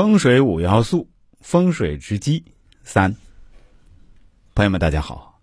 [0.00, 1.10] 风水五要素，
[1.42, 2.42] 风水之基
[2.84, 3.16] 三。
[4.54, 5.42] 朋友们，大家好，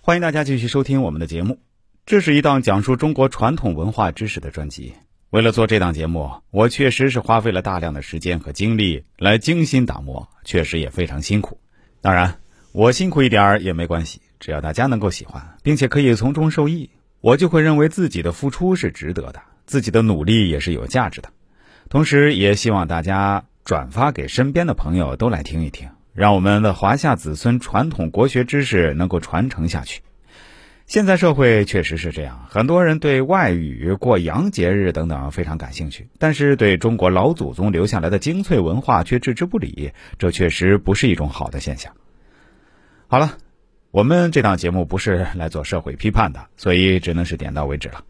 [0.00, 1.60] 欢迎大家继续收听我们的节目。
[2.04, 4.92] 这是一档讲述中国传统文化知识的专辑。
[5.30, 11.60] 为了做这档节目，我确实是花费了大量的时间和精力来精心打磨，确实也非常辛苦。
[12.00, 12.40] 当然，
[12.72, 16.90] 我辛苦一点儿也没关系，只要大家能够喜欢，并且可以从中受益，
[17.20, 21.30] 我就会认为自己的付出是值得的，自己的努力也是有价值的。
[21.88, 23.44] 同时，也希望大家。
[23.64, 30.02] 转发给身边的朋友都来听一听，让我们的华夏子孙传统国学知识能够传承下去。
[30.84, 41.94] 现在社会确实是这样，很多人对外语、过洋节日等等非常感兴趣，但是对中国老祖宗留下来的精粹文化却置之不理，这确实不是一种好的现象。
[43.06, 43.38] 好了，
[43.92, 48.04] 我们这档节目不是来做社会批判的，所以只能是点到为止了。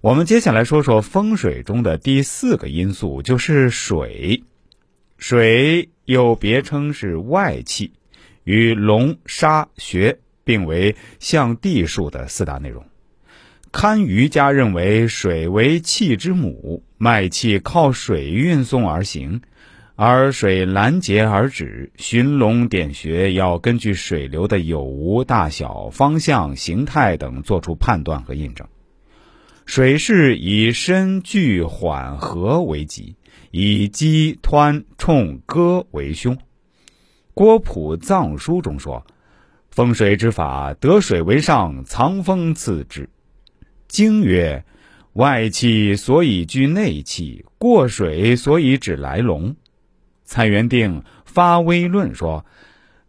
[0.00, 4.42] 我们接下来说说风水中的第四个因素，就是水。
[5.22, 7.92] 水又别称是外气，
[8.42, 12.84] 与龙、沙、穴并为象地数的四大内容。
[13.70, 19.40] 堪舆家认为水为气之母，脉气靠水运送而行，
[19.94, 21.92] 而水拦截而止。
[21.96, 28.66] 寻龙点穴要根据水流的有无、大小、方向、形态等做出判断和印证。
[29.66, 33.14] 水势以深、聚、缓、和为吉。
[33.54, 36.34] 以激、湍、冲、戈为凶。
[37.34, 39.06] 郭璞藏书中说
[39.70, 43.06] ：“风水之法，得水为上，藏风次之。”
[43.88, 44.64] 经曰
[45.12, 49.54] ：“外气所以居内气，过水所以指来龙。”
[50.24, 52.42] 蔡元定发微论说：“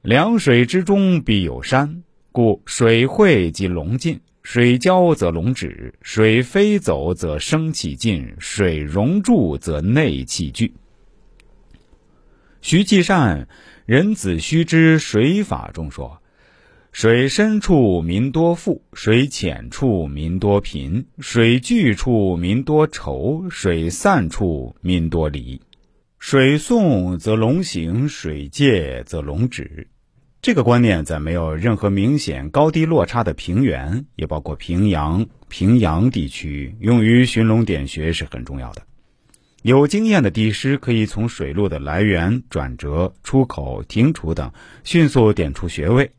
[0.03, 10.73] 凉水之中必有山，故水汇即龙进。”水交则龙止，水飞走则生气尽，水融住则内气聚。
[12.61, 13.45] 徐继善
[13.85, 16.21] 《人子须知水法》中说
[16.91, 25.61] ：“水深处民多富，水浅处民多贫，水聚处民多愁，水散处民多离。
[26.19, 29.87] 水送则龙行，水借则龙止。”
[30.43, 38.81] 这个观念在没有任何明显高低落差的平原，也包括平阳、平阳地区，用于寻龙点穴是很重要的。
[39.61, 44.51] 有经验的地师可以从水路的来源、转折、出口、停储等
[44.83, 46.11] 迅速点出穴位，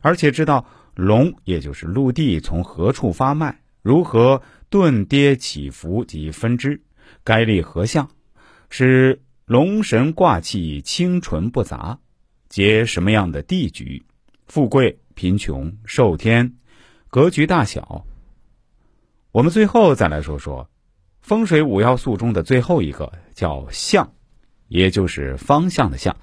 [0.00, 6.80] 而且知道龙也就是陆地从何处发脉，如何顿跌起伏及分支，
[7.24, 8.08] 该立何向，
[8.70, 11.98] 使龙神卦气清纯不杂。
[12.52, 14.02] 结什么样的地局，
[14.46, 16.52] 富贵贫穷寿天，
[17.08, 18.04] 格局大小。
[19.30, 20.68] 我们最后再来说说
[21.22, 24.12] 风水五要素中的最后一个，叫向，
[24.68, 26.14] 也就是方向的向。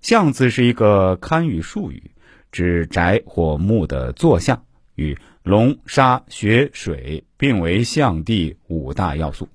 [0.00, 2.10] 向字是一个堪舆术语，
[2.50, 4.64] 指宅或墓的坐向，
[4.96, 9.48] 与龙、沙、穴、水并为向地五大要素。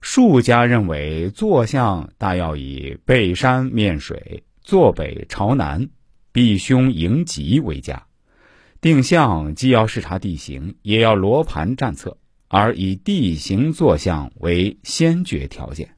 [0.00, 4.44] 术家认为，坐向大要以背山面水。
[4.62, 5.90] 坐北朝南，
[6.32, 8.06] 避凶迎吉为佳。
[8.80, 12.16] 定向既要视察地形，也要罗盘战策，
[12.48, 15.96] 而以地形坐向为先决条件。